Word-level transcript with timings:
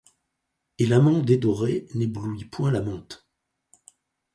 Et 0.79 0.87
l'amant 0.87 1.19
dédoré 1.19 1.85
n'éblouit 1.93 2.45
point 2.45 2.71
l'amante; 2.71 3.29